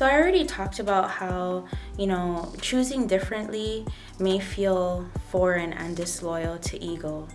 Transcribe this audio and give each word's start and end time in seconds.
So 0.00 0.06
I 0.06 0.14
already 0.14 0.46
talked 0.46 0.78
about 0.78 1.10
how, 1.10 1.66
you 1.98 2.06
know, 2.06 2.54
choosing 2.62 3.06
differently 3.06 3.84
may 4.18 4.38
feel 4.38 5.06
foreign 5.28 5.74
and 5.74 5.94
disloyal 5.94 6.56
to 6.56 6.82
ego. 6.82 7.28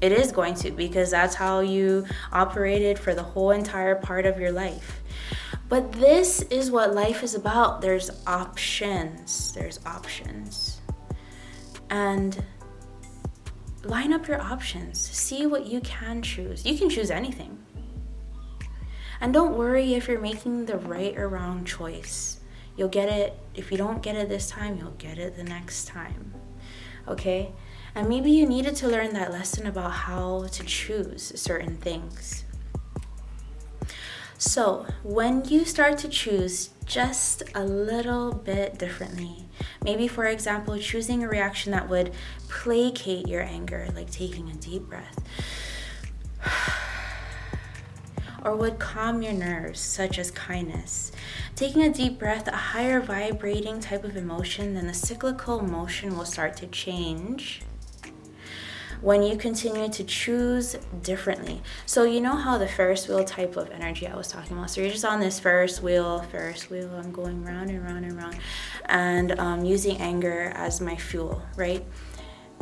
It 0.00 0.10
is 0.10 0.32
going 0.32 0.56
to 0.56 0.72
because 0.72 1.12
that's 1.12 1.36
how 1.36 1.60
you 1.60 2.04
operated 2.32 2.98
for 2.98 3.14
the 3.14 3.22
whole 3.22 3.52
entire 3.52 3.94
part 3.94 4.26
of 4.26 4.40
your 4.40 4.50
life. 4.50 5.00
But 5.68 5.92
this 5.92 6.42
is 6.50 6.72
what 6.72 6.92
life 6.92 7.22
is 7.22 7.36
about. 7.36 7.80
There's 7.80 8.10
options. 8.26 9.52
There's 9.52 9.78
options. 9.86 10.80
And 11.88 12.44
line 13.84 14.12
up 14.12 14.26
your 14.26 14.40
options. 14.40 14.98
See 14.98 15.46
what 15.46 15.66
you 15.66 15.80
can 15.82 16.20
choose. 16.20 16.66
You 16.66 16.76
can 16.76 16.90
choose 16.90 17.12
anything. 17.12 17.61
And 19.20 19.32
don't 19.32 19.56
worry 19.56 19.94
if 19.94 20.08
you're 20.08 20.20
making 20.20 20.66
the 20.66 20.78
right 20.78 21.16
or 21.16 21.28
wrong 21.28 21.64
choice. 21.64 22.40
You'll 22.76 22.88
get 22.88 23.08
it. 23.08 23.38
If 23.54 23.70
you 23.70 23.76
don't 23.76 24.02
get 24.02 24.16
it 24.16 24.28
this 24.28 24.48
time, 24.48 24.78
you'll 24.78 24.92
get 24.92 25.18
it 25.18 25.36
the 25.36 25.44
next 25.44 25.86
time. 25.86 26.34
Okay? 27.06 27.52
And 27.94 28.08
maybe 28.08 28.30
you 28.30 28.46
needed 28.46 28.74
to 28.76 28.88
learn 28.88 29.12
that 29.12 29.30
lesson 29.30 29.66
about 29.66 29.92
how 29.92 30.46
to 30.50 30.64
choose 30.64 31.32
certain 31.38 31.76
things. 31.76 32.44
So, 34.38 34.86
when 35.04 35.44
you 35.44 35.64
start 35.64 35.98
to 35.98 36.08
choose 36.08 36.70
just 36.84 37.44
a 37.54 37.64
little 37.64 38.32
bit 38.32 38.76
differently, 38.76 39.46
maybe 39.84 40.08
for 40.08 40.24
example, 40.24 40.76
choosing 40.78 41.22
a 41.22 41.28
reaction 41.28 41.70
that 41.70 41.88
would 41.88 42.12
placate 42.48 43.28
your 43.28 43.42
anger, 43.42 43.88
like 43.94 44.10
taking 44.10 44.50
a 44.50 44.54
deep 44.54 44.82
breath, 44.82 45.16
or 48.44 48.56
would 48.56 48.78
calm 48.78 49.22
your 49.22 49.32
nerves, 49.32 49.80
such 49.80 50.18
as 50.18 50.30
kindness. 50.30 51.12
Taking 51.54 51.82
a 51.82 51.92
deep 51.92 52.18
breath, 52.18 52.48
a 52.48 52.56
higher 52.56 53.00
vibrating 53.00 53.80
type 53.80 54.04
of 54.04 54.16
emotion, 54.16 54.74
then 54.74 54.86
the 54.86 54.94
cyclical 54.94 55.62
motion 55.62 56.16
will 56.16 56.24
start 56.24 56.56
to 56.58 56.66
change 56.66 57.62
when 59.02 59.22
you 59.22 59.36
continue 59.36 59.88
to 59.88 60.04
choose 60.04 60.76
differently. 61.02 61.60
So, 61.86 62.04
you 62.04 62.20
know 62.20 62.36
how 62.36 62.56
the 62.56 62.68
Ferris 62.68 63.08
wheel 63.08 63.24
type 63.24 63.56
of 63.56 63.70
energy 63.70 64.06
I 64.06 64.16
was 64.16 64.28
talking 64.28 64.56
about? 64.56 64.70
So, 64.70 64.80
you're 64.80 64.90
just 64.90 65.04
on 65.04 65.20
this 65.20 65.40
Ferris 65.40 65.82
wheel, 65.82 66.22
Ferris 66.30 66.70
wheel, 66.70 66.90
I'm 66.94 67.10
going 67.10 67.44
round 67.44 67.70
and 67.70 67.84
round 67.84 68.04
and 68.04 68.16
round, 68.16 68.38
and 68.86 69.38
um, 69.38 69.64
using 69.64 69.98
anger 69.98 70.52
as 70.54 70.80
my 70.80 70.96
fuel, 70.96 71.42
right? 71.56 71.84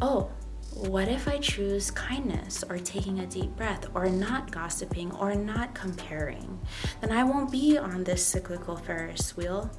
Oh, 0.01 0.31
what 0.75 1.09
if 1.09 1.27
I 1.27 1.39
choose 1.39 1.91
kindness 1.91 2.65
or 2.69 2.79
taking 2.79 3.19
a 3.19 3.27
deep 3.27 3.57
breath 3.57 3.89
or 3.93 4.09
not 4.09 4.51
gossiping 4.51 5.13
or 5.13 5.35
not 5.35 5.75
comparing? 5.75 6.61
Then 7.01 7.13
I 7.13 7.25
won't 7.25 7.51
be 7.51 7.77
on 7.77 8.05
this 8.05 8.25
cyclical 8.25 8.77
Ferris 8.77 9.37
wheel. 9.37 9.71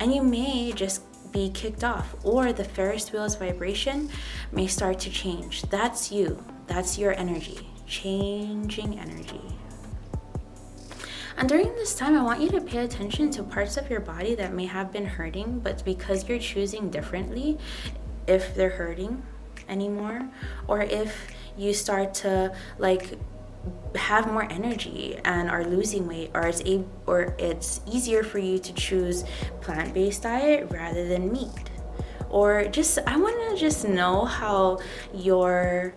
And 0.00 0.14
you 0.14 0.22
may 0.22 0.72
just 0.72 1.02
be 1.32 1.50
kicked 1.50 1.82
off, 1.82 2.14
or 2.24 2.52
the 2.52 2.64
Ferris 2.64 3.10
wheel's 3.12 3.36
vibration 3.36 4.10
may 4.52 4.66
start 4.66 4.98
to 5.00 5.10
change. 5.10 5.62
That's 5.62 6.12
you, 6.12 6.44
that's 6.66 6.98
your 6.98 7.12
energy, 7.18 7.68
changing 7.86 8.98
energy. 8.98 9.42
And 11.36 11.48
during 11.48 11.74
this 11.74 11.94
time, 11.94 12.16
I 12.16 12.22
want 12.22 12.40
you 12.40 12.50
to 12.50 12.60
pay 12.60 12.78
attention 12.84 13.30
to 13.32 13.42
parts 13.42 13.76
of 13.76 13.90
your 13.90 14.00
body 14.00 14.34
that 14.36 14.54
may 14.54 14.66
have 14.66 14.92
been 14.92 15.06
hurting, 15.06 15.60
but 15.60 15.84
because 15.84 16.28
you're 16.28 16.38
choosing 16.38 16.90
differently, 16.90 17.58
if 18.26 18.54
they're 18.54 18.70
hurting 18.70 19.22
anymore, 19.68 20.28
or 20.66 20.82
if 20.82 21.30
you 21.56 21.72
start 21.74 22.14
to 22.14 22.54
like 22.78 23.18
have 23.94 24.32
more 24.32 24.50
energy 24.50 25.18
and 25.24 25.50
are 25.50 25.64
losing 25.64 26.06
weight 26.06 26.30
or 26.34 26.46
it's 26.46 26.62
a, 26.62 26.84
or 27.06 27.34
it's 27.38 27.80
easier 27.90 28.22
for 28.22 28.38
you 28.38 28.58
to 28.58 28.72
choose 28.72 29.24
plant-based 29.60 30.22
diet 30.22 30.68
rather 30.70 31.06
than 31.06 31.32
meat. 31.32 31.70
Or 32.30 32.64
just 32.64 32.98
I 33.06 33.16
want 33.16 33.36
to 33.50 33.56
just 33.56 33.88
know 33.88 34.24
how 34.24 34.80
your 35.14 35.94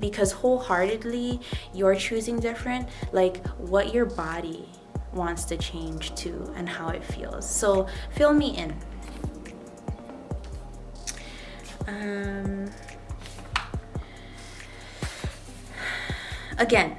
because 0.00 0.32
wholeheartedly 0.32 1.40
you're 1.72 1.94
choosing 1.94 2.40
different 2.40 2.88
like 3.12 3.46
what 3.56 3.94
your 3.94 4.04
body 4.04 4.68
wants 5.12 5.44
to 5.44 5.56
change 5.56 6.14
to 6.16 6.52
and 6.56 6.68
how 6.68 6.88
it 6.88 7.04
feels. 7.04 7.48
So 7.48 7.86
fill 8.10 8.34
me 8.34 8.56
in 8.56 8.76
um 12.04 12.70
again, 16.58 16.96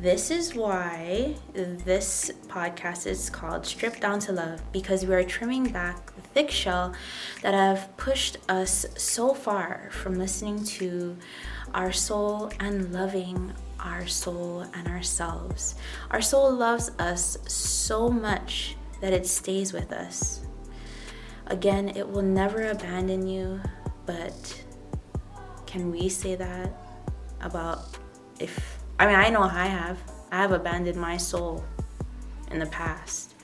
this 0.00 0.30
is 0.30 0.54
why 0.54 1.34
this 1.52 2.30
podcast 2.48 3.06
is 3.06 3.30
called 3.30 3.66
Stripped 3.66 4.00
Down 4.00 4.20
to 4.20 4.32
Love 4.32 4.60
because 4.72 5.04
we 5.06 5.14
are 5.14 5.24
trimming 5.24 5.70
back 5.70 6.14
the 6.14 6.22
thick 6.22 6.50
shell 6.50 6.94
that 7.42 7.54
have 7.54 7.96
pushed 7.96 8.36
us 8.48 8.86
so 8.96 9.34
far 9.34 9.88
from 9.90 10.14
listening 10.14 10.64
to 10.64 11.16
our 11.74 11.92
soul 11.92 12.50
and 12.60 12.92
loving 12.92 13.52
our 13.80 14.06
soul 14.06 14.66
and 14.74 14.86
ourselves. 14.86 15.74
Our 16.10 16.22
soul 16.22 16.52
loves 16.52 16.90
us 16.98 17.38
so 17.48 18.08
much 18.08 18.76
that 19.00 19.12
it 19.12 19.26
stays 19.26 19.72
with 19.72 19.92
us. 19.92 20.40
Again, 21.46 21.88
it 21.96 22.08
will 22.08 22.22
never 22.22 22.70
abandon 22.70 23.26
you, 23.26 23.60
but 24.06 24.62
can 25.66 25.90
we 25.90 26.08
say 26.08 26.34
that 26.34 26.72
about 27.40 27.96
if 28.38 28.78
I 28.98 29.06
mean, 29.06 29.16
I 29.16 29.30
know 29.30 29.42
I 29.42 29.66
have. 29.66 29.98
I 30.30 30.36
have 30.36 30.52
abandoned 30.52 30.96
my 30.96 31.16
soul 31.16 31.64
in 32.50 32.58
the 32.58 32.66
past 32.66 33.34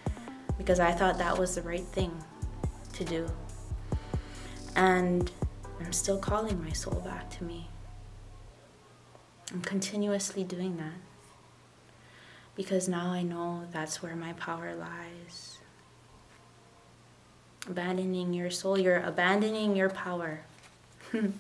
because 0.56 0.78
I 0.78 0.92
thought 0.92 1.18
that 1.18 1.36
was 1.36 1.54
the 1.54 1.62
right 1.62 1.84
thing 1.84 2.12
to 2.92 3.04
do. 3.04 3.28
And 4.76 5.30
I'm 5.80 5.92
still 5.92 6.18
calling 6.18 6.62
my 6.62 6.70
soul 6.70 7.00
back 7.00 7.28
to 7.38 7.44
me. 7.44 7.68
I'm 9.52 9.62
continuously 9.62 10.44
doing 10.44 10.76
that 10.76 11.00
because 12.54 12.88
now 12.88 13.10
I 13.10 13.22
know 13.22 13.64
that's 13.72 14.02
where 14.02 14.14
my 14.14 14.32
power 14.34 14.74
lies. 14.74 15.58
Abandoning 17.66 18.32
your 18.32 18.50
soul, 18.50 18.78
you're 18.78 19.00
abandoning 19.00 19.74
your 19.74 19.90
power. 19.90 20.42
You 21.12 21.32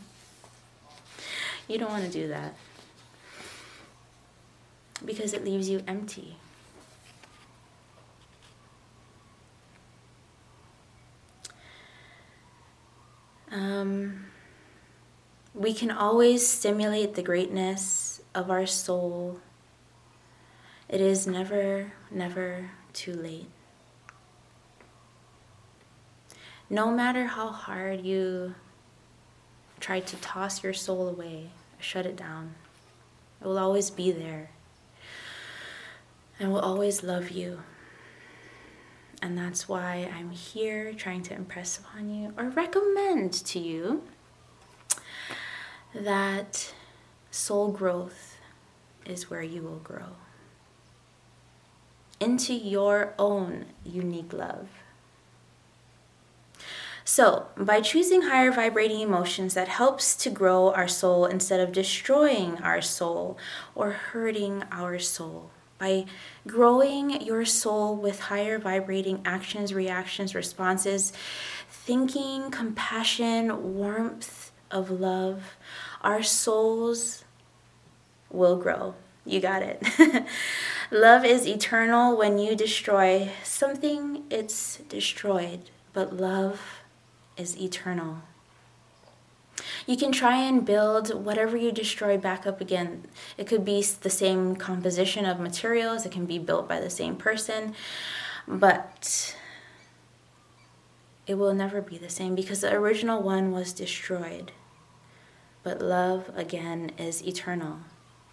don't 1.78 1.90
want 1.90 2.04
to 2.04 2.10
do 2.10 2.28
that 2.28 2.54
because 5.04 5.32
it 5.32 5.44
leaves 5.44 5.68
you 5.68 5.82
empty. 5.86 6.36
Um, 13.50 14.26
we 15.54 15.72
can 15.72 15.90
always 15.90 16.46
stimulate 16.46 17.14
the 17.14 17.22
greatness 17.22 18.20
of 18.34 18.50
our 18.50 18.66
soul. 18.66 19.40
It 20.88 21.00
is 21.00 21.26
never, 21.26 21.92
never 22.10 22.70
too 22.92 23.14
late. 23.14 23.48
No 26.70 26.90
matter 26.90 27.26
how 27.26 27.48
hard 27.48 28.04
you 28.04 28.54
try 29.80 30.00
to 30.00 30.16
toss 30.16 30.62
your 30.62 30.74
soul 30.74 31.08
away, 31.08 31.50
shut 31.78 32.06
it 32.06 32.16
down, 32.16 32.54
it 33.40 33.46
will 33.46 33.58
always 33.58 33.90
be 33.90 34.10
there 34.10 34.50
I 36.40 36.46
will 36.46 36.60
always 36.60 37.02
love 37.02 37.30
you. 37.30 37.62
And 39.20 39.36
that's 39.36 39.68
why 39.68 40.08
I'm 40.16 40.30
here 40.30 40.92
trying 40.92 41.22
to 41.22 41.34
impress 41.34 41.78
upon 41.78 42.08
you 42.14 42.32
or 42.38 42.50
recommend 42.50 43.32
to 43.32 43.58
you 43.58 44.04
that 45.92 46.72
soul 47.32 47.72
growth 47.72 48.38
is 49.04 49.28
where 49.28 49.42
you 49.42 49.62
will 49.62 49.80
grow 49.80 50.16
into 52.20 52.52
your 52.54 53.14
own 53.18 53.64
unique 53.84 54.32
love. 54.32 54.68
So, 57.10 57.46
by 57.56 57.80
choosing 57.80 58.20
higher 58.20 58.52
vibrating 58.52 59.00
emotions 59.00 59.54
that 59.54 59.66
helps 59.66 60.14
to 60.16 60.28
grow 60.28 60.74
our 60.74 60.86
soul 60.86 61.24
instead 61.24 61.58
of 61.58 61.72
destroying 61.72 62.58
our 62.58 62.82
soul 62.82 63.38
or 63.74 63.92
hurting 63.92 64.64
our 64.70 64.98
soul 64.98 65.50
by 65.78 66.04
growing 66.46 67.22
your 67.22 67.46
soul 67.46 67.96
with 67.96 68.20
higher 68.20 68.58
vibrating 68.58 69.22
actions, 69.24 69.72
reactions, 69.72 70.34
responses, 70.34 71.14
thinking, 71.70 72.50
compassion, 72.50 73.74
warmth 73.74 74.52
of 74.70 74.90
love, 74.90 75.56
our 76.02 76.22
souls 76.22 77.24
will 78.30 78.58
grow. 78.58 78.94
You 79.24 79.40
got 79.40 79.62
it. 79.62 79.82
love 80.90 81.24
is 81.24 81.46
eternal. 81.46 82.18
When 82.18 82.36
you 82.36 82.54
destroy 82.54 83.30
something, 83.42 84.24
it's 84.28 84.76
destroyed, 84.90 85.70
but 85.94 86.14
love 86.14 86.78
is 87.38 87.58
eternal. 87.58 88.18
You 89.86 89.96
can 89.96 90.12
try 90.12 90.36
and 90.36 90.66
build 90.66 91.24
whatever 91.24 91.56
you 91.56 91.72
destroyed 91.72 92.20
back 92.20 92.46
up 92.46 92.60
again. 92.60 93.04
It 93.36 93.46
could 93.46 93.64
be 93.64 93.82
the 93.82 94.10
same 94.10 94.56
composition 94.56 95.24
of 95.24 95.40
materials, 95.40 96.04
it 96.04 96.12
can 96.12 96.26
be 96.26 96.38
built 96.38 96.68
by 96.68 96.80
the 96.80 96.90
same 96.90 97.16
person. 97.16 97.74
But 98.46 99.36
it 101.26 101.36
will 101.36 101.54
never 101.54 101.80
be 101.80 101.98
the 101.98 102.10
same 102.10 102.34
because 102.34 102.62
the 102.62 102.72
original 102.72 103.22
one 103.22 103.52
was 103.52 103.72
destroyed. 103.72 104.52
But 105.62 105.82
love, 105.82 106.30
again, 106.34 106.92
is 106.96 107.22
eternal. 107.22 107.80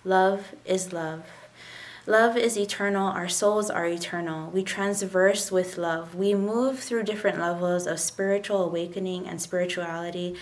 Love 0.03 0.55
is 0.65 0.93
love. 0.93 1.25
Love 2.07 2.37
is 2.37 2.55
eternal. 2.55 3.07
Our 3.07 3.27
souls 3.27 3.71
are 3.71 3.87
eternal. 3.87 4.51
We 4.51 4.61
transverse 4.61 5.51
with 5.51 5.75
love. 5.75 6.13
We 6.13 6.35
move 6.35 6.77
through 6.77 7.03
different 7.03 7.39
levels 7.39 7.87
of 7.87 7.99
spiritual 7.99 8.63
awakening 8.63 9.27
and 9.27 9.41
spirituality 9.41 10.35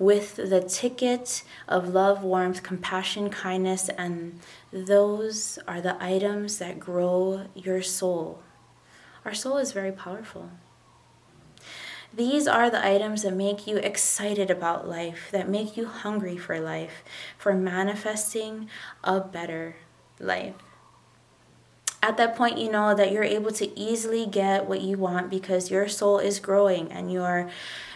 with 0.00 0.34
the 0.34 0.60
ticket 0.60 1.44
of 1.68 1.88
love, 1.88 2.24
warmth, 2.24 2.64
compassion, 2.64 3.30
kindness, 3.30 3.88
and 3.90 4.40
those 4.72 5.56
are 5.68 5.80
the 5.80 6.02
items 6.02 6.58
that 6.58 6.80
grow 6.80 7.46
your 7.54 7.80
soul. 7.80 8.42
Our 9.24 9.34
soul 9.34 9.58
is 9.58 9.70
very 9.70 9.92
powerful. 9.92 10.50
These 12.12 12.48
are 12.48 12.68
the 12.68 12.84
items 12.84 13.22
that 13.22 13.34
make 13.34 13.68
you 13.68 13.76
excited 13.76 14.50
about 14.50 14.88
life, 14.88 15.28
that 15.30 15.48
make 15.48 15.76
you 15.76 15.86
hungry 15.86 16.36
for 16.36 16.58
life, 16.58 17.04
for 17.38 17.54
manifesting 17.54 18.68
a 19.04 19.20
better 19.20 19.76
life 20.18 20.54
at 22.04 22.18
that 22.18 22.36
point 22.36 22.58
you 22.58 22.70
know 22.70 22.94
that 22.94 23.10
you're 23.10 23.24
able 23.24 23.50
to 23.50 23.78
easily 23.78 24.26
get 24.26 24.66
what 24.66 24.82
you 24.82 24.98
want 24.98 25.30
because 25.30 25.70
your 25.70 25.88
soul 25.88 26.18
is 26.18 26.38
growing 26.38 26.92
and 26.92 27.10
you're 27.10 27.48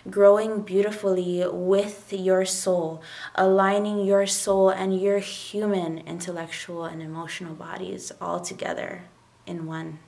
growing 0.09 0.63
beautifully 0.63 1.45
with 1.47 2.11
your 2.11 2.43
soul 2.43 3.03
aligning 3.35 4.07
your 4.07 4.27
soul 4.27 4.71
and 4.71 4.99
your 4.99 5.19
human 5.19 5.99
intellectual 5.99 6.87
and 6.87 7.03
emotional 7.03 7.55
bodies 7.55 8.11
all 8.19 8.41
together 8.41 9.03
in 9.47 9.67
one 9.67 9.99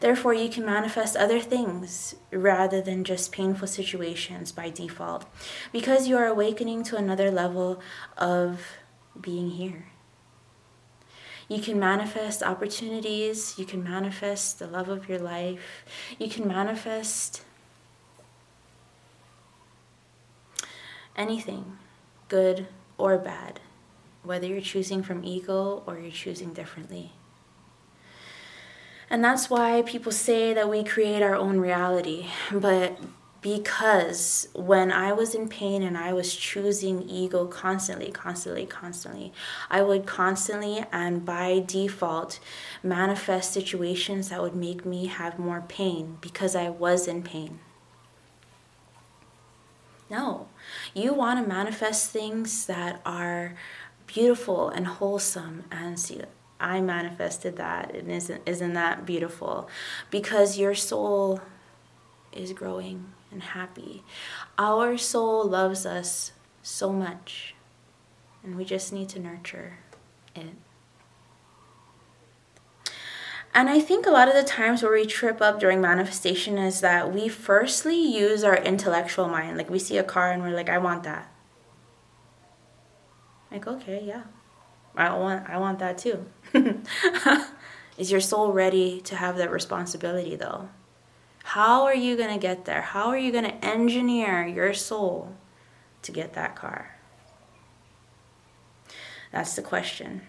Therefore, 0.00 0.32
you 0.32 0.48
can 0.48 0.64
manifest 0.64 1.16
other 1.16 1.40
things 1.40 2.14
rather 2.30 2.80
than 2.80 3.02
just 3.02 3.32
painful 3.32 3.66
situations 3.66 4.52
by 4.52 4.70
default 4.70 5.24
because 5.72 6.06
you 6.06 6.16
are 6.16 6.26
awakening 6.26 6.84
to 6.84 6.96
another 6.96 7.32
level 7.32 7.80
of 8.16 8.60
being 9.20 9.50
here. 9.50 9.86
You 11.48 11.60
can 11.60 11.78
manifest 11.78 12.42
opportunities. 12.42 13.58
You 13.58 13.64
can 13.64 13.82
manifest 13.82 14.58
the 14.58 14.66
love 14.66 14.88
of 14.90 15.08
your 15.08 15.18
life. 15.18 15.84
You 16.18 16.28
can 16.28 16.46
manifest 16.46 17.42
anything, 21.16 21.78
good 22.28 22.68
or 22.98 23.16
bad, 23.16 23.60
whether 24.22 24.46
you're 24.46 24.60
choosing 24.60 25.02
from 25.02 25.24
ego 25.24 25.82
or 25.86 25.98
you're 25.98 26.10
choosing 26.10 26.52
differently. 26.52 27.12
And 29.10 29.24
that's 29.24 29.48
why 29.48 29.82
people 29.82 30.12
say 30.12 30.52
that 30.52 30.68
we 30.68 30.84
create 30.84 31.22
our 31.22 31.34
own 31.34 31.58
reality. 31.58 32.26
But 32.52 32.98
because 33.40 34.48
when 34.54 34.90
I 34.90 35.12
was 35.12 35.34
in 35.34 35.48
pain 35.48 35.82
and 35.82 35.96
I 35.96 36.12
was 36.12 36.34
choosing 36.34 37.08
ego 37.08 37.46
constantly, 37.46 38.10
constantly, 38.10 38.66
constantly, 38.66 39.32
I 39.70 39.82
would 39.82 40.06
constantly 40.06 40.84
and 40.90 41.24
by 41.24 41.62
default 41.64 42.40
manifest 42.82 43.52
situations 43.52 44.30
that 44.30 44.42
would 44.42 44.56
make 44.56 44.84
me 44.84 45.06
have 45.06 45.38
more 45.38 45.64
pain 45.68 46.18
because 46.20 46.56
I 46.56 46.68
was 46.68 47.06
in 47.06 47.22
pain. 47.22 47.60
No, 50.10 50.48
you 50.94 51.12
want 51.12 51.42
to 51.42 51.48
manifest 51.48 52.10
things 52.10 52.66
that 52.66 53.00
are 53.04 53.54
beautiful 54.06 54.70
and 54.70 54.86
wholesome 54.86 55.64
and 55.70 56.00
see 56.00 56.22
I 56.58 56.80
manifested 56.80 57.56
that 57.56 57.94
and 57.94 58.10
isn't 58.10 58.42
isn't 58.46 58.72
that 58.72 59.06
beautiful 59.06 59.68
because 60.10 60.58
your 60.58 60.74
soul 60.74 61.40
is 62.38 62.52
growing 62.52 63.12
and 63.30 63.42
happy. 63.42 64.04
Our 64.56 64.96
soul 64.96 65.44
loves 65.44 65.84
us 65.84 66.32
so 66.62 66.92
much, 66.92 67.54
and 68.42 68.56
we 68.56 68.64
just 68.64 68.92
need 68.92 69.08
to 69.10 69.18
nurture 69.18 69.78
it. 70.34 70.54
And 73.54 73.68
I 73.68 73.80
think 73.80 74.06
a 74.06 74.10
lot 74.10 74.28
of 74.28 74.34
the 74.34 74.44
times 74.44 74.84
where 74.84 74.92
we 74.92 75.04
trip 75.04 75.42
up 75.42 75.58
during 75.58 75.80
manifestation 75.80 76.58
is 76.58 76.80
that 76.80 77.12
we 77.12 77.28
firstly 77.28 77.96
use 77.96 78.44
our 78.44 78.56
intellectual 78.56 79.26
mind. 79.26 79.56
Like 79.56 79.68
we 79.68 79.80
see 79.80 79.98
a 79.98 80.04
car 80.04 80.30
and 80.30 80.42
we're 80.42 80.54
like, 80.54 80.68
I 80.68 80.78
want 80.78 81.02
that. 81.02 81.28
Like, 83.50 83.66
okay, 83.66 84.02
yeah. 84.04 84.22
I 84.94 85.16
want 85.16 85.48
I 85.48 85.58
want 85.58 85.78
that 85.78 85.98
too. 85.98 86.26
is 87.98 88.10
your 88.10 88.20
soul 88.20 88.52
ready 88.52 89.00
to 89.02 89.16
have 89.16 89.36
that 89.38 89.50
responsibility 89.50 90.36
though? 90.36 90.68
How 91.52 91.84
are 91.84 91.94
you 91.94 92.14
going 92.14 92.28
to 92.28 92.38
get 92.38 92.66
there? 92.66 92.82
How 92.82 93.06
are 93.06 93.16
you 93.16 93.32
going 93.32 93.44
to 93.44 93.64
engineer 93.64 94.46
your 94.46 94.74
soul 94.74 95.34
to 96.02 96.12
get 96.12 96.34
that 96.34 96.54
car? 96.54 96.98
That's 99.32 99.56
the 99.56 99.62
question. 99.62 100.20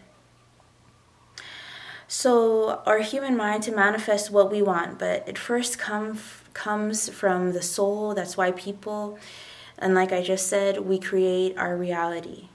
So, 2.08 2.82
our 2.86 3.00
human 3.00 3.36
mind 3.36 3.64
to 3.64 3.74
manifest 3.74 4.32
what 4.32 4.50
we 4.50 4.62
want, 4.62 4.98
but 4.98 5.28
it 5.28 5.38
first 5.38 5.78
come, 5.78 6.18
comes 6.54 7.10
from 7.10 7.52
the 7.52 7.62
soul. 7.62 8.14
That's 8.14 8.38
why 8.38 8.54
people, 8.54 9.20
and 9.78 9.94
like 9.94 10.14
I 10.14 10.24
just 10.24 10.48
said, 10.48 10.80
we 10.88 11.00
create 11.00 11.58
our 11.58 11.76
reality. 11.76 12.48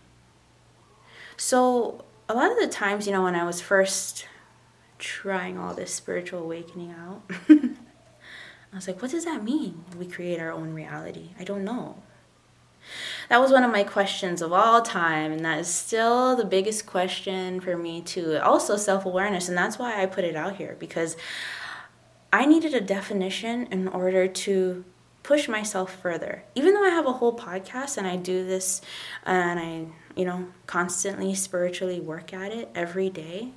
So, 1.37 2.03
a 2.31 2.35
lot 2.35 2.51
of 2.51 2.59
the 2.59 2.69
times, 2.69 3.07
you 3.07 3.13
know, 3.13 3.25
when 3.25 3.35
I 3.35 3.45
was 3.45 3.61
first 3.61 4.27
trying 4.99 5.59
all 5.59 5.75
this 5.75 5.93
spiritual 5.93 6.41
awakening 6.41 6.93
out, 6.93 7.31
I 8.75 8.77
was 8.77 8.89
like, 8.89 9.01
what 9.01 9.13
does 9.13 9.25
that 9.25 9.45
mean? 9.45 9.85
We 9.97 10.05
create 10.07 10.41
our 10.41 10.51
own 10.51 10.75
reality. 10.75 11.31
I 11.39 11.45
don't 11.45 11.63
know. 11.63 12.03
That 13.29 13.41
was 13.41 13.53
one 13.53 13.63
of 13.63 13.71
my 13.71 13.85
questions 13.85 14.43
of 14.43 14.53
all 14.53 14.83
time, 14.83 15.31
and 15.31 15.45
that 15.45 15.61
is 15.61 15.69
still 15.69 16.35
the 16.35 16.45
biggest 16.45 16.85
question 16.85 17.61
for 17.61 17.79
me, 17.79 18.03
too. 18.03 18.37
Also, 18.43 18.77
self 18.77 19.07
awareness, 19.07 19.49
and 19.49 19.57
that's 19.57 19.79
why 19.79 20.03
I 20.03 20.07
put 20.07 20.25
it 20.25 20.35
out 20.35 20.57
here 20.57 20.77
because 20.79 21.17
I 22.33 22.47
needed 22.47 22.75
a 22.75 22.81
definition 22.81 23.69
in 23.71 23.87
order 23.87 24.27
to 24.27 24.85
push 25.23 25.49
myself 25.49 25.95
further. 26.03 26.43
Even 26.57 26.75
though 26.75 26.85
I 26.85 26.91
have 26.91 27.07
a 27.07 27.13
whole 27.13 27.39
podcast 27.39 27.97
and 27.97 28.09
I 28.09 28.17
do 28.17 28.45
this 28.45 28.83
and 29.25 29.61
I, 29.61 29.87
you 30.17 30.25
know, 30.25 30.49
constantly 30.67 31.33
spiritually 31.37 32.01
work 32.01 32.35
at 32.35 32.51
it 32.51 32.71
every 32.75 33.09
day, 33.09 33.51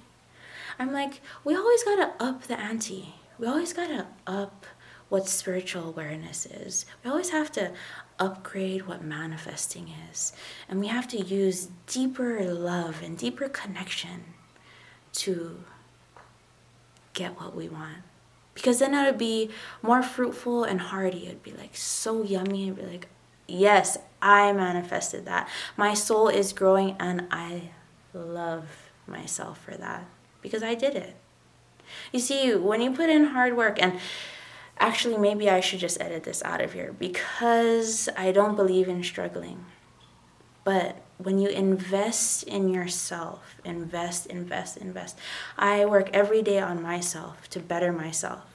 I'm 0.78 0.94
like, 0.94 1.22
we 1.44 1.56
always 1.56 1.84
gotta 1.84 2.14
up 2.20 2.44
the 2.44 2.58
ante. 2.58 3.16
We 3.40 3.48
always 3.48 3.74
gotta 3.74 4.06
up 4.28 4.68
what 5.10 5.28
spiritual 5.28 5.88
awareness 5.88 6.46
is. 6.46 6.86
We 7.04 7.10
always 7.10 7.30
have 7.30 7.52
to 7.54 7.72
upgrade 8.20 8.88
what 8.88 9.04
manifesting 9.04 9.92
is. 10.12 10.34
And 10.68 10.80
we 10.80 10.88
have 10.88 11.08
to 11.10 11.18
use 11.18 11.70
deeper 11.86 12.44
love 12.44 13.02
and 13.04 13.18
deeper 13.18 13.48
connection 13.48 14.26
to 15.14 15.64
get 17.14 17.40
what 17.40 17.56
we 17.56 17.70
want. 17.70 17.98
Because 18.54 18.80
then 18.80 18.94
it 18.94 19.06
would 19.06 19.18
be 19.18 19.52
more 19.82 20.02
fruitful 20.02 20.64
and 20.64 20.82
hearty. 20.82 21.28
It'd 21.28 21.44
be 21.44 21.54
like 21.54 21.76
so 21.76 22.24
yummy. 22.24 22.70
It'd 22.70 22.76
be 22.76 22.92
like, 22.92 23.08
yes, 23.48 23.98
I 24.22 24.52
manifested 24.52 25.26
that. 25.26 25.48
My 25.78 25.94
soul 25.94 26.28
is 26.28 26.54
growing 26.54 26.96
and 27.00 27.28
I 27.32 27.70
love 28.14 28.90
myself 29.06 29.64
for 29.64 29.76
that 29.76 30.06
because 30.42 30.64
I 30.64 30.76
did 30.76 30.96
it. 30.96 31.16
You 32.12 32.20
see, 32.20 32.54
when 32.56 32.82
you 32.82 32.92
put 32.92 33.10
in 33.10 33.26
hard 33.26 33.56
work 33.56 33.82
and 33.82 34.00
Actually, 34.80 35.18
maybe 35.18 35.50
I 35.50 35.60
should 35.60 35.80
just 35.80 36.00
edit 36.00 36.24
this 36.24 36.44
out 36.44 36.62
of 36.62 36.74
here 36.74 36.94
because 36.98 38.10
I 38.16 38.32
don't 38.32 38.56
believe 38.56 38.88
in 38.88 39.04
struggling. 39.04 39.66
But 40.64 41.02
when 41.18 41.40
you 41.40 41.50
invest 41.50 42.44
in 42.44 42.70
yourself, 42.70 43.56
invest, 43.66 44.28
invest, 44.28 44.78
invest. 44.78 45.18
I 45.58 45.86
work 45.86 46.10
every 46.14 46.42
day 46.42 46.60
on 46.60 46.82
myself 46.82 47.50
to 47.50 47.60
better 47.60 47.92
myself. 47.92 48.46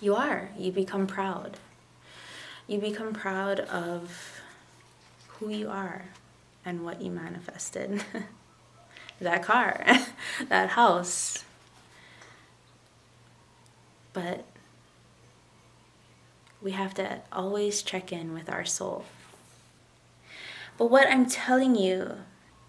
You 0.00 0.14
are. 0.14 0.50
You 0.56 0.70
become 0.70 1.06
proud. 1.06 1.56
You 2.66 2.78
become 2.78 3.12
proud 3.12 3.60
of 3.60 4.40
who 5.28 5.48
you 5.48 5.68
are 5.68 6.04
and 6.64 6.84
what 6.84 7.02
you 7.02 7.10
manifested. 7.10 8.04
that 9.20 9.42
car, 9.42 9.84
that 10.48 10.70
house. 10.70 11.44
But 14.12 14.44
we 16.62 16.72
have 16.72 16.94
to 16.94 17.20
always 17.32 17.82
check 17.82 18.12
in 18.12 18.32
with 18.32 18.48
our 18.48 18.64
soul. 18.64 19.04
But 20.78 20.90
what 20.90 21.08
I'm 21.08 21.26
telling 21.26 21.74
you 21.74 22.18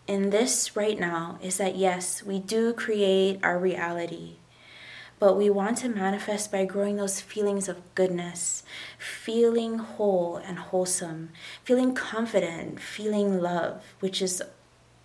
in 0.08 0.30
this 0.30 0.76
right 0.76 1.00
now 1.00 1.40
is 1.42 1.58
that 1.58 1.76
yes, 1.76 2.24
we 2.24 2.40
do 2.40 2.74
create 2.74 3.40
our 3.44 3.58
reality, 3.58 4.36
but 5.20 5.38
we 5.38 5.50
want 5.50 5.78
to 5.80 5.90
manifest 5.90 6.52
by 6.52 6.66
growing 6.66 6.98
those 6.98 7.22
feelings 7.22 7.70
of 7.70 7.82
goodness, 7.96 8.64
feeling 8.98 9.78
whole 9.78 10.38
and 10.38 10.60
wholesome, 10.60 11.30
feeling 11.64 11.96
confident, 11.96 12.80
feeling 12.80 13.40
love, 13.40 13.96
which 14.00 14.22
is 14.22 14.44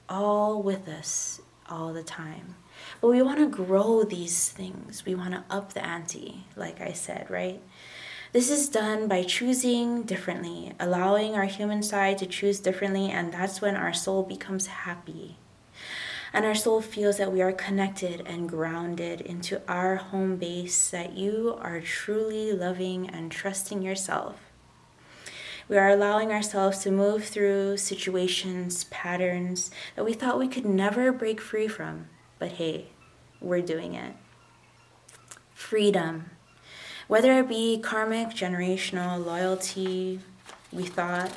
all 0.08 0.62
with 0.62 0.88
us 0.88 1.40
all 1.68 1.92
the 1.92 2.02
time. 2.02 2.56
But 3.00 3.08
we 3.08 3.22
want 3.22 3.38
to 3.38 3.48
grow 3.48 4.02
these 4.02 4.48
things. 4.48 5.04
We 5.04 5.14
want 5.14 5.34
to 5.34 5.44
up 5.50 5.74
the 5.74 5.84
ante, 5.84 6.46
like 6.56 6.80
I 6.80 6.92
said, 6.92 7.30
right? 7.30 7.60
This 8.30 8.50
is 8.50 8.68
done 8.68 9.08
by 9.08 9.22
choosing 9.22 10.02
differently, 10.02 10.74
allowing 10.78 11.34
our 11.34 11.46
human 11.46 11.82
side 11.82 12.18
to 12.18 12.26
choose 12.26 12.60
differently, 12.60 13.10
and 13.10 13.32
that's 13.32 13.62
when 13.62 13.74
our 13.74 13.94
soul 13.94 14.22
becomes 14.22 14.66
happy. 14.66 15.38
And 16.34 16.44
our 16.44 16.54
soul 16.54 16.82
feels 16.82 17.16
that 17.16 17.32
we 17.32 17.40
are 17.40 17.52
connected 17.52 18.22
and 18.26 18.46
grounded 18.46 19.22
into 19.22 19.62
our 19.66 19.96
home 19.96 20.36
base, 20.36 20.90
that 20.90 21.14
you 21.14 21.56
are 21.58 21.80
truly 21.80 22.52
loving 22.52 23.08
and 23.08 23.32
trusting 23.32 23.80
yourself. 23.80 24.36
We 25.66 25.78
are 25.78 25.88
allowing 25.88 26.30
ourselves 26.30 26.80
to 26.80 26.90
move 26.90 27.24
through 27.24 27.78
situations, 27.78 28.84
patterns 28.84 29.70
that 29.96 30.04
we 30.04 30.12
thought 30.12 30.38
we 30.38 30.48
could 30.48 30.66
never 30.66 31.12
break 31.12 31.40
free 31.40 31.68
from. 31.68 32.08
But 32.38 32.52
hey, 32.52 32.88
we're 33.40 33.62
doing 33.62 33.94
it. 33.94 34.16
Freedom 35.54 36.30
whether 37.08 37.38
it 37.38 37.48
be 37.48 37.78
karmic, 37.78 38.28
generational, 38.28 39.24
loyalty, 39.24 40.20
we 40.70 40.84
thought 40.84 41.32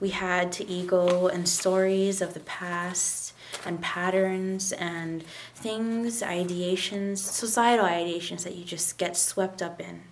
we 0.00 0.10
had 0.10 0.50
to 0.52 0.68
ego 0.68 1.28
and 1.28 1.48
stories 1.48 2.20
of 2.20 2.34
the 2.34 2.40
past 2.40 3.32
and 3.64 3.80
patterns 3.80 4.72
and 4.72 5.22
things, 5.54 6.22
ideations, 6.22 7.18
societal 7.18 7.86
ideations 7.86 8.42
that 8.42 8.56
you 8.56 8.64
just 8.64 8.98
get 8.98 9.16
swept 9.16 9.62
up 9.62 9.80
in, 9.80 10.02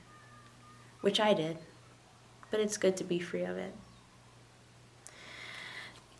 which 1.00 1.18
I 1.18 1.34
did. 1.34 1.58
But 2.50 2.60
it's 2.60 2.76
good 2.76 2.96
to 2.98 3.04
be 3.04 3.18
free 3.18 3.42
of 3.42 3.56
it. 3.56 3.74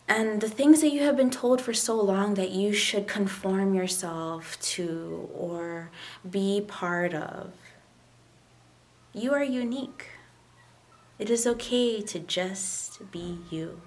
And 0.07 0.41
the 0.41 0.49
things 0.49 0.81
that 0.81 0.89
you 0.89 1.03
have 1.03 1.15
been 1.15 1.29
told 1.29 1.61
for 1.61 1.73
so 1.73 1.99
long 1.99 2.33
that 2.33 2.51
you 2.51 2.73
should 2.73 3.07
conform 3.07 3.73
yourself 3.73 4.59
to 4.61 5.29
or 5.33 5.89
be 6.29 6.61
part 6.67 7.13
of 7.13 7.53
you 9.13 9.33
are 9.33 9.43
unique. 9.43 10.07
It 11.19 11.29
is 11.29 11.45
okay 11.45 12.01
to 12.01 12.19
just 12.19 13.11
be 13.11 13.39
you. 13.49 13.81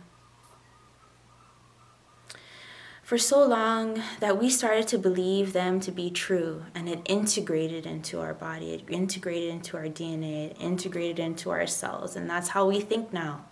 For 3.02 3.18
so 3.18 3.46
long 3.46 4.02
that 4.18 4.38
we 4.38 4.50
started 4.50 4.88
to 4.88 4.98
believe 4.98 5.52
them 5.52 5.78
to 5.80 5.92
be 5.92 6.10
true, 6.10 6.64
and 6.74 6.88
it 6.88 7.02
integrated 7.04 7.86
into 7.86 8.20
our 8.20 8.34
body, 8.34 8.72
it 8.72 8.84
integrated 8.88 9.50
into 9.50 9.76
our 9.76 9.84
DNA, 9.84 10.50
it 10.50 10.56
integrated 10.60 11.18
into 11.18 11.50
ourselves, 11.50 12.16
and 12.16 12.28
that's 12.28 12.48
how 12.48 12.66
we 12.66 12.80
think 12.80 13.12
now 13.12 13.44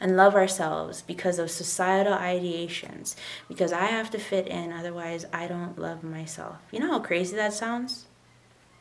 and 0.00 0.16
love 0.16 0.34
ourselves 0.34 1.02
because 1.02 1.38
of 1.38 1.50
societal 1.50 2.14
ideations. 2.14 3.14
Because 3.48 3.72
I 3.72 3.86
have 3.86 4.10
to 4.10 4.18
fit 4.18 4.46
in, 4.46 4.72
otherwise, 4.72 5.26
I 5.32 5.46
don't 5.46 5.78
love 5.78 6.02
myself. 6.02 6.56
You 6.70 6.80
know 6.80 6.90
how 6.90 7.00
crazy 7.00 7.36
that 7.36 7.52
sounds? 7.52 8.06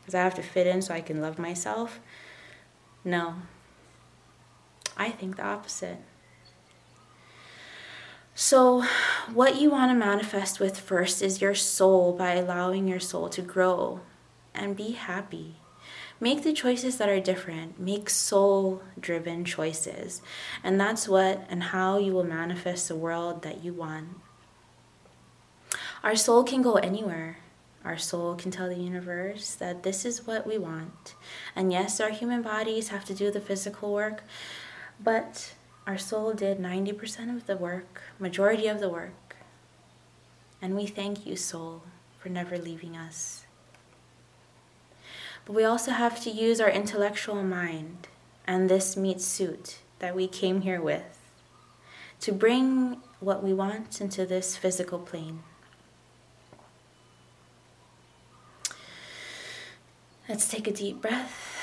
Because 0.01 0.15
I 0.15 0.23
have 0.23 0.35
to 0.35 0.43
fit 0.43 0.67
in 0.67 0.81
so 0.81 0.93
I 0.93 1.01
can 1.01 1.21
love 1.21 1.39
myself. 1.39 1.99
No. 3.03 3.35
I 4.95 5.09
think 5.09 5.37
the 5.37 5.45
opposite. 5.45 5.97
So, 8.35 8.83
what 9.33 9.59
you 9.59 9.69
want 9.69 9.91
to 9.91 9.95
manifest 9.95 10.59
with 10.59 10.79
first 10.79 11.21
is 11.21 11.41
your 11.41 11.55
soul 11.55 12.13
by 12.13 12.33
allowing 12.33 12.87
your 12.87 12.99
soul 12.99 13.29
to 13.29 13.41
grow 13.41 14.01
and 14.53 14.75
be 14.75 14.91
happy. 14.91 15.55
Make 16.19 16.43
the 16.43 16.53
choices 16.53 16.97
that 16.97 17.09
are 17.09 17.19
different. 17.19 17.79
Make 17.79 18.09
soul 18.09 18.83
driven 18.99 19.43
choices. 19.43 20.21
And 20.63 20.79
that's 20.79 21.09
what 21.09 21.45
and 21.49 21.63
how 21.63 21.97
you 21.97 22.13
will 22.13 22.23
manifest 22.23 22.87
the 22.87 22.95
world 22.95 23.41
that 23.41 23.63
you 23.63 23.73
want. 23.73 24.09
Our 26.03 26.15
soul 26.15 26.43
can 26.43 26.61
go 26.61 26.75
anywhere. 26.75 27.40
Our 27.83 27.97
soul 27.97 28.35
can 28.35 28.51
tell 28.51 28.69
the 28.69 28.75
universe 28.75 29.55
that 29.55 29.83
this 29.83 30.05
is 30.05 30.27
what 30.27 30.45
we 30.45 30.57
want. 30.57 31.15
And 31.55 31.71
yes, 31.71 31.99
our 31.99 32.11
human 32.11 32.41
bodies 32.41 32.89
have 32.89 33.05
to 33.05 33.13
do 33.13 33.31
the 33.31 33.41
physical 33.41 33.91
work, 33.93 34.23
but 35.03 35.53
our 35.87 35.97
soul 35.97 36.33
did 36.33 36.59
90% 36.59 37.35
of 37.35 37.47
the 37.47 37.57
work, 37.57 38.01
majority 38.19 38.67
of 38.67 38.79
the 38.79 38.89
work. 38.89 39.35
And 40.61 40.75
we 40.75 40.85
thank 40.85 41.25
you, 41.25 41.35
soul, 41.35 41.81
for 42.19 42.29
never 42.29 42.57
leaving 42.57 42.95
us. 42.95 43.45
But 45.45 45.53
we 45.53 45.63
also 45.63 45.91
have 45.91 46.21
to 46.23 46.29
use 46.29 46.61
our 46.61 46.69
intellectual 46.69 47.41
mind 47.43 48.07
and 48.45 48.69
this 48.69 48.95
meat 48.95 49.21
suit 49.21 49.79
that 49.97 50.15
we 50.15 50.27
came 50.27 50.61
here 50.61 50.81
with 50.81 51.17
to 52.19 52.31
bring 52.31 53.01
what 53.19 53.43
we 53.43 53.53
want 53.53 53.99
into 53.99 54.25
this 54.25 54.55
physical 54.55 54.99
plane. 54.99 55.41
Let's 60.31 60.47
take 60.47 60.65
a 60.65 60.71
deep 60.71 61.01
breath. 61.01 61.59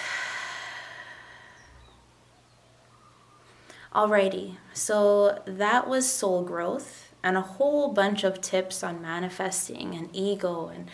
Alrighty, 3.95 4.57
so 4.75 5.41
that 5.47 5.89
was 5.89 6.07
soul 6.07 6.43
growth 6.43 7.11
and 7.23 7.39
a 7.39 7.41
whole 7.41 7.95
bunch 7.95 8.25
of 8.25 8.43
tips 8.43 8.85
on 8.85 9.01
manifesting 9.01 9.95
and 9.95 10.11
ego 10.13 10.69
and 10.69 10.91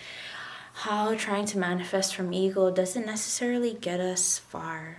how 0.84 1.16
trying 1.16 1.46
to 1.46 1.58
manifest 1.58 2.14
from 2.14 2.32
ego 2.32 2.70
doesn't 2.70 3.06
necessarily 3.06 3.74
get 3.74 3.98
us 3.98 4.38
far. 4.38 4.98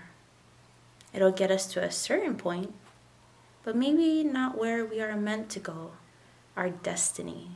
It'll 1.13 1.31
get 1.31 1.51
us 1.51 1.67
to 1.67 1.81
a 1.81 1.89
certain 1.89 2.35
point, 2.35 2.73
but 3.63 3.77
maybe 3.77 4.21
not 4.21 4.57
where 4.57 4.83
we 4.83 4.99
are 4.99 5.15
meant 5.15 5.47
to 5.51 5.61
go, 5.61 5.91
our 6.57 6.71
destiny. 6.71 7.51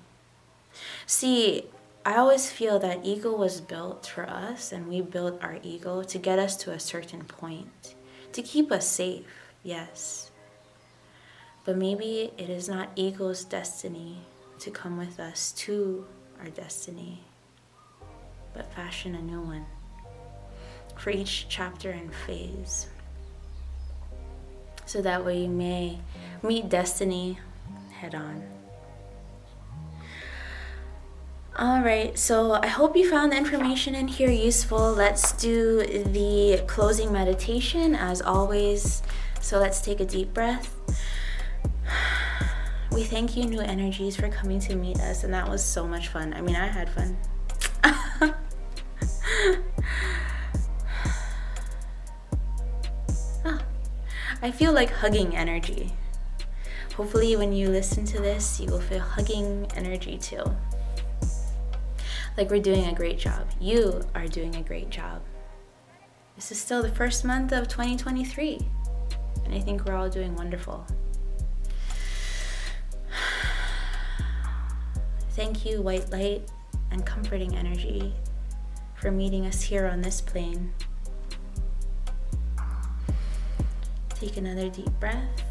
See, 1.06 1.66
I 2.06 2.16
always 2.16 2.50
feel 2.50 2.80
that 2.80 3.06
ego 3.06 3.36
was 3.36 3.60
built 3.60 4.08
for 4.08 4.28
us, 4.28 4.72
and 4.72 4.88
we 4.88 5.02
built 5.02 5.44
our 5.44 5.60
ego 5.62 6.02
to 6.04 6.18
get 6.18 6.40
us 6.40 6.56
to 6.58 6.72
a 6.72 6.80
certain 6.80 7.24
point, 7.24 7.96
to 8.32 8.42
keep 8.42 8.72
us 8.72 8.88
safe, 8.88 9.26
yes. 9.64 10.32
But 11.66 11.78
maybe 11.78 12.32
it 12.38 12.50
is 12.50 12.70
not 12.70 12.90
ego's 12.96 13.44
destiny 13.44 14.20
to 14.60 14.72
come 14.72 14.98
with 14.98 15.20
us 15.20 15.52
to 15.54 16.06
our 16.40 16.50
destiny, 16.50 17.22
but 18.54 18.74
fashion 18.74 19.14
a 19.16 19.22
new 19.22 19.42
one 19.42 19.66
for 20.96 21.12
each 21.12 21.48
chapter 21.50 21.92
and 21.92 22.14
phase. 22.14 22.88
So 24.86 25.02
that 25.02 25.24
way 25.24 25.44
you 25.44 25.50
may 25.50 26.00
meet 26.42 26.70
destiny 26.70 27.40
head 27.92 28.16
on. 28.16 28.59
All 31.60 31.82
right, 31.82 32.18
so 32.18 32.54
I 32.54 32.68
hope 32.68 32.96
you 32.96 33.10
found 33.10 33.34
the 33.34 33.36
information 33.36 33.94
in 33.94 34.08
here 34.08 34.30
useful. 34.32 34.94
Let's 34.94 35.34
do 35.34 35.84
the 35.84 36.64
closing 36.68 37.12
meditation 37.12 37.96
as 37.96 38.22
always. 38.22 39.04
So 39.42 39.60
let's 39.60 39.82
take 39.82 40.00
a 40.00 40.06
deep 40.06 40.34
breath. 40.34 40.74
We 42.94 43.04
thank 43.04 43.36
you, 43.36 43.44
new 43.44 43.60
energies, 43.60 44.16
for 44.16 44.30
coming 44.30 44.62
to 44.62 44.76
meet 44.76 45.02
us, 45.02 45.26
and 45.26 45.34
that 45.34 45.50
was 45.50 45.62
so 45.62 45.86
much 45.86 46.08
fun. 46.08 46.34
I 46.34 46.42
mean, 46.42 46.56
I 46.56 46.68
had 46.68 46.90
fun. 46.90 47.18
ah, 53.46 53.62
I 54.42 54.50
feel 54.52 54.72
like 54.72 54.92
hugging 54.92 55.36
energy. 55.36 55.92
Hopefully, 56.96 57.36
when 57.36 57.52
you 57.52 57.68
listen 57.68 58.06
to 58.06 58.20
this, 58.22 58.62
you 58.62 58.68
will 58.72 58.80
feel 58.80 59.02
hugging 59.02 59.68
energy 59.76 60.18
too. 60.18 60.44
Like 62.40 62.52
we're 62.52 62.62
doing 62.62 62.88
a 62.88 62.94
great 62.94 63.20
job. 63.20 63.50
You 63.60 64.02
are 64.16 64.26
doing 64.26 64.56
a 64.56 64.62
great 64.62 64.90
job. 64.90 65.22
This 66.38 66.54
is 66.54 66.58
still 66.58 66.82
the 66.82 66.88
first 66.88 67.26
month 67.26 67.52
of 67.52 67.68
2023, 67.68 68.60
and 69.44 69.54
I 69.54 69.60
think 69.60 69.84
we're 69.84 69.94
all 69.94 70.08
doing 70.08 70.34
wonderful. 70.36 70.88
Thank 75.32 75.66
you, 75.66 75.82
white 75.82 76.10
light 76.14 76.50
and 76.92 77.06
comforting 77.06 77.58
energy, 77.58 78.14
for 78.96 79.12
meeting 79.12 79.46
us 79.46 79.62
here 79.62 79.86
on 79.86 80.02
this 80.02 80.22
plane. 80.22 80.72
Take 84.16 84.38
another 84.38 84.70
deep 84.70 84.98
breath. 85.02 85.44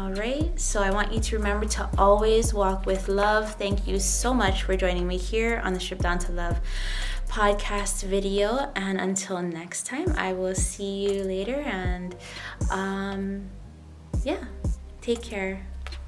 All 0.00 0.12
right, 0.12 0.58
so 0.58 0.82
I 0.82 0.90
want 0.90 1.12
you 1.12 1.20
to 1.20 1.36
remember 1.36 1.66
to 1.66 1.86
always 1.98 2.54
walk 2.54 2.86
with 2.86 3.06
love. 3.06 3.52
Thank 3.56 3.86
you 3.86 4.00
so 4.00 4.32
much 4.32 4.62
for 4.62 4.74
joining 4.74 5.06
me 5.06 5.18
here 5.18 5.60
on 5.62 5.74
the 5.74 5.80
Strip 5.80 6.00
Down 6.00 6.18
to 6.20 6.32
Love 6.32 6.58
podcast 7.28 8.04
video. 8.04 8.72
And 8.74 8.98
until 8.98 9.42
next 9.42 9.84
time, 9.84 10.14
I 10.16 10.32
will 10.32 10.54
see 10.54 11.04
you 11.04 11.22
later. 11.24 11.56
And 11.56 12.16
um, 12.70 13.50
yeah, 14.24 14.42
take 15.02 15.20
care. 15.20 15.66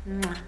Mwah. 0.09 0.39